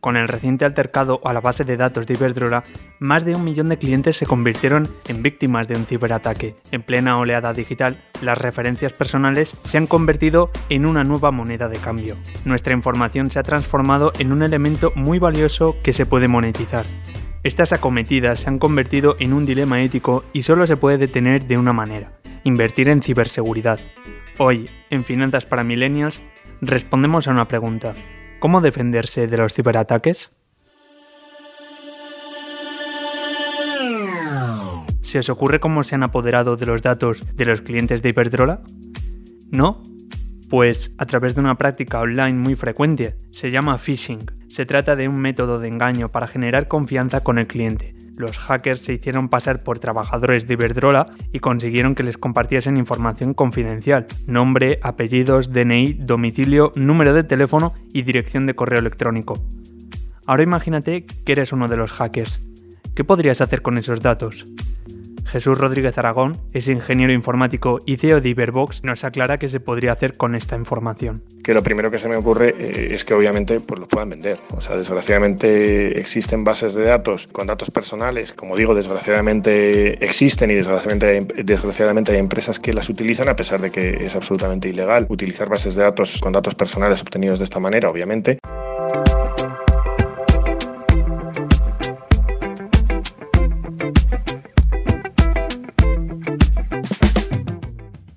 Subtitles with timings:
[0.00, 2.62] Con el reciente altercado a la base de datos de Iberdrola,
[3.00, 6.56] más de un millón de clientes se convirtieron en víctimas de un ciberataque.
[6.70, 11.76] En plena oleada digital, las referencias personales se han convertido en una nueva moneda de
[11.76, 12.16] cambio.
[12.46, 16.86] Nuestra información se ha transformado en un elemento muy valioso que se puede monetizar.
[17.42, 21.58] Estas acometidas se han convertido en un dilema ético y solo se puede detener de
[21.58, 22.12] una manera,
[22.44, 23.80] invertir en ciberseguridad.
[24.38, 26.22] Hoy, en Finanzas para Millennials,
[26.62, 27.94] respondemos a una pregunta.
[28.40, 30.30] ¿Cómo defenderse de los ciberataques?
[35.02, 38.62] ¿Se os ocurre cómo se han apoderado de los datos de los clientes de Iberdrola?
[39.50, 39.82] ¿No?
[40.48, 44.24] Pues a través de una práctica online muy frecuente, se llama phishing.
[44.48, 48.82] Se trata de un método de engaño para generar confianza con el cliente, los hackers
[48.82, 54.78] se hicieron pasar por trabajadores de Iberdrola y consiguieron que les compartiesen información confidencial, nombre,
[54.82, 59.34] apellidos, DNI, domicilio, número de teléfono y dirección de correo electrónico.
[60.26, 62.40] Ahora imagínate que eres uno de los hackers.
[62.94, 64.46] ¿Qué podrías hacer con esos datos?
[65.30, 69.92] Jesús Rodríguez Aragón es ingeniero informático y CEO de Iberbox, nos aclara qué se podría
[69.92, 71.22] hacer con esta información.
[71.44, 74.38] Que lo primero que se me ocurre eh, es que obviamente pues, lo puedan vender.
[74.56, 78.32] O sea, desgraciadamente existen bases de datos con datos personales.
[78.32, 83.70] Como digo, desgraciadamente existen y desgraciadamente, desgraciadamente hay empresas que las utilizan a pesar de
[83.70, 87.88] que es absolutamente ilegal utilizar bases de datos con datos personales obtenidos de esta manera,
[87.88, 88.38] obviamente.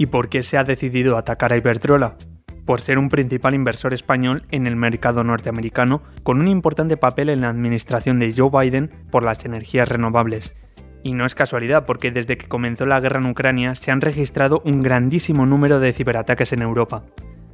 [0.00, 2.16] ¿Y por qué se ha decidido atacar a Iberdrola?
[2.64, 7.42] Por ser un principal inversor español en el mercado norteamericano, con un importante papel en
[7.42, 10.56] la administración de Joe Biden por las energías renovables.
[11.02, 14.62] Y no es casualidad, porque desde que comenzó la guerra en Ucrania se han registrado
[14.64, 17.04] un grandísimo número de ciberataques en Europa.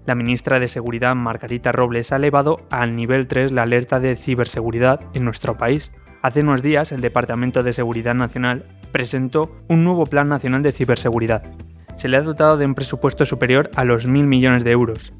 [0.05, 5.00] La ministra de Seguridad, Margarita Robles, ha elevado al nivel 3 la alerta de ciberseguridad
[5.14, 5.91] en nuestro país.
[6.22, 11.42] Hace unos días, el Departamento de Seguridad Nacional presentó un nuevo Plan Nacional de Ciberseguridad,
[11.97, 15.12] se le ha dotado de un presupuesto superior a los mil millones de euros.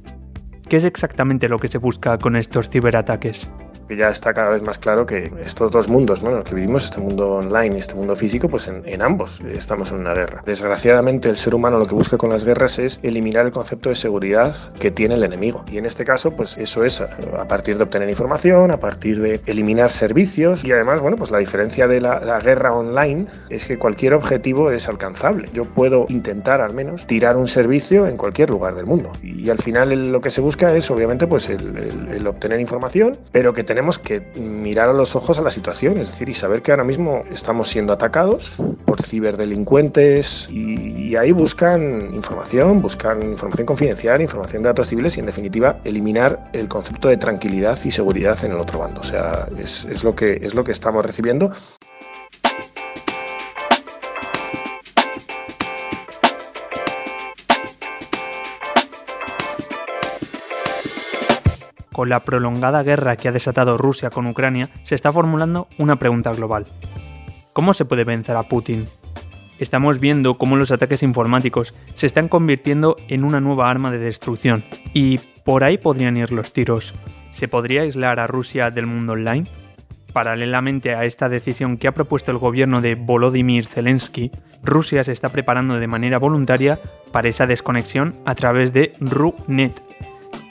[0.69, 3.51] ¿Qué es exactamente lo que se busca con estos ciberataques?
[3.89, 6.31] Que ya está cada vez más claro que estos dos mundos, ¿no?
[6.31, 9.93] en los que vivimos, este mundo online y este mundo físico, pues en, ambos estamos
[9.93, 10.43] en una guerra.
[10.45, 13.95] Desgraciadamente, el ser humano lo que busca con las guerras es eliminar el concepto de
[13.95, 15.65] seguridad que tiene el enemigo.
[15.71, 19.41] Y en este caso, pues eso es a partir de obtener información, a partir de
[19.47, 20.65] eliminar servicios.
[20.65, 24.89] Y además, bueno, pues la diferencia de la, guerra online es que cualquier objetivo es
[24.89, 25.49] alcanzable.
[25.53, 29.13] Yo puedo intentar al menos tirar un servicio en cualquier lugar del mundo.
[29.23, 33.53] Y, al final lo que se busca es, obviamente, pues el, el obtener información, pero
[33.53, 36.71] que tenemos que mirar a los ojos a la situación, es decir, y saber que
[36.71, 44.63] ahora mismo estamos siendo atacados por ciberdelincuentes y, ahí buscan información, buscan información confidencial, información
[44.63, 48.59] de datos civiles y en definitiva eliminar el concepto de tranquilidad y seguridad en el
[48.59, 49.01] otro bando.
[49.01, 51.51] O sea, es lo, que, es lo que estamos recibiendo
[61.97, 66.31] con la prolongada guerra que ha desatado Rusia con Ucrania, se está formulando una pregunta
[66.35, 66.67] global.
[67.55, 68.85] ¿Cómo se puede vencer a Putin?
[69.59, 74.63] Estamos viendo cómo los ataques informáticos se están convirtiendo en una nueva arma de destrucción,
[74.93, 76.93] y por ahí podrían ir los tiros.
[77.31, 79.47] ¿Se podría aislar a Rusia del mundo online?
[80.13, 84.31] Paralelamente a esta decisión que ha propuesto el gobierno de Volodymyr Zelensky,
[84.63, 86.79] Rusia se está preparando de manera voluntaria
[87.11, 89.81] para esa desconexión a través de RUNET,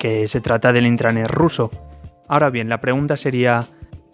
[0.05, 1.71] que se trata del intranet ruso.
[2.27, 3.65] Ahora bien, la pregunta sería,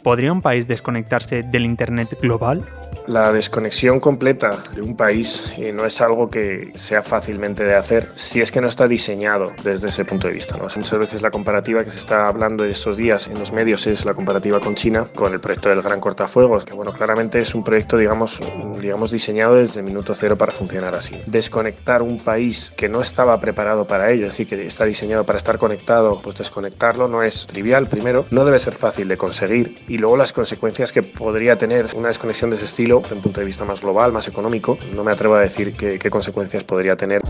[0.06, 2.64] ¿podría un país desconectarse del Internet global?
[3.08, 8.12] La desconexión completa de un país eh, no es algo que sea fácilmente de hacer
[8.14, 10.56] si es que no está diseñado desde ese punto de vista.
[10.56, 10.64] ¿no?
[10.64, 14.06] Muchas veces la comparativa que se está hablando de estos días en los medios es
[14.06, 17.64] la comparativa con China, con el proyecto del Gran Cortafuegos, que bueno, claramente es un
[17.64, 18.40] proyecto digamos,
[18.80, 21.20] digamos diseñado desde el minuto cero para funcionar así.
[21.26, 25.38] Desconectar un país que no estaba preparado para ello, es decir, que está diseñado para
[25.38, 29.98] estar conectado, pues desconectarlo no es trivial primero, no debe ser fácil de conseguir y
[29.98, 33.46] luego las consecuencias que podría tener una desconexión de ese estilo desde un punto de
[33.46, 34.78] vista más global, más económico.
[34.96, 37.22] No me atrevo a decir qué, qué consecuencias podría tener.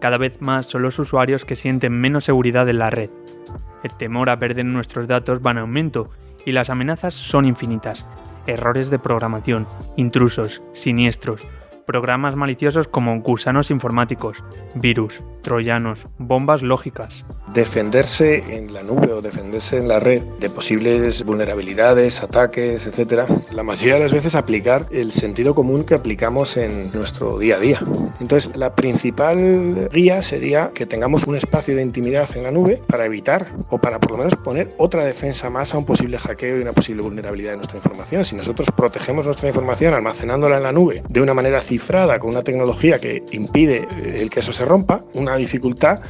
[0.00, 3.10] Cada vez más son los usuarios que sienten menos seguridad en la red.
[3.82, 6.10] El temor a perder nuestros datos va en aumento
[6.46, 8.06] y las amenazas son infinitas.
[8.46, 9.66] Errores de programación,
[9.96, 11.42] intrusos, siniestros,
[11.88, 14.44] programas maliciosos como gusanos informáticos,
[14.74, 17.24] virus, troyanos, bombas lógicas.
[17.54, 23.62] defenderse en la nube o defenderse en la red de posibles vulnerabilidades, ataques, etcétera, la
[23.62, 27.80] mayoría de las veces aplicar el sentido común que aplicamos en nuestro día a día.
[28.20, 33.06] Entonces, la principal guía sería que tengamos un espacio de intimidad en la nube para
[33.06, 36.60] evitar o para por lo menos poner otra defensa más a un posible hackeo y
[36.60, 38.26] una posible vulnerabilidad de nuestra información.
[38.26, 42.42] Si nosotros protegemos nuestra información almacenándola en la nube de una manera cifrada con una
[42.42, 46.00] tecnología que impide el que eso se rompa, una dificultad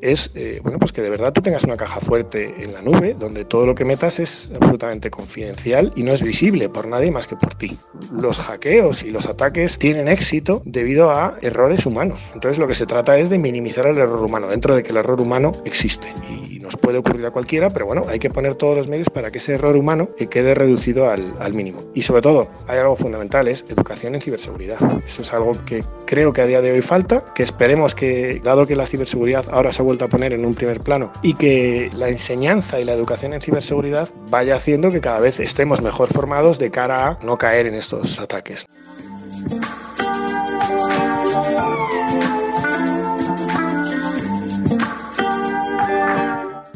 [0.00, 3.16] es eh, bueno, pues que de verdad tú tengas una caja fuerte en la nube
[3.18, 7.26] donde todo lo que metas es absolutamente confidencial y no es visible por nadie más
[7.26, 7.76] que por ti.
[8.12, 12.30] Los hackeos y los ataques tienen éxito debido a errores humanos.
[12.32, 14.98] Entonces lo que se trata es de minimizar el error humano dentro de que el
[14.98, 18.76] error humano existe y nos puede ocurrir a cualquiera, pero bueno, hay que poner todos
[18.76, 21.82] los medios para que ese error humano quede reducido al, al mínimo.
[21.94, 24.78] Y sobre todo, hay algo fundamental, es educación en ciberseguridad.
[25.06, 28.66] Eso es algo que creo que a día de hoy falta, que esperemos que, dado
[28.66, 32.10] que la ciberseguridad ahora se vuelto a poner en un primer plano y que la
[32.10, 36.70] enseñanza y la educación en ciberseguridad vaya haciendo que cada vez estemos mejor formados de
[36.70, 38.66] cara a no caer en estos ataques.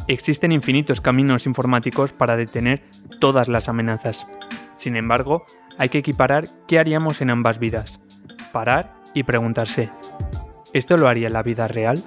[0.09, 2.83] Existen infinitos caminos informáticos para detener
[3.21, 4.27] todas las amenazas.
[4.77, 5.45] Sin embargo,
[5.79, 8.01] hay que equiparar qué haríamos en ambas vidas.
[8.53, 9.91] Parar y preguntarse,
[10.73, 12.03] ¿esto lo haría en la vida real?